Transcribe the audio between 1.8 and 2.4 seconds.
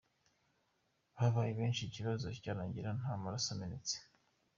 ikibazo